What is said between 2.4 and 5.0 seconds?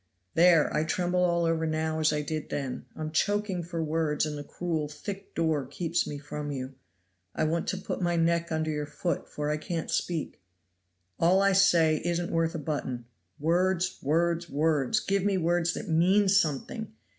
then. I'm choking for words, and the cruel,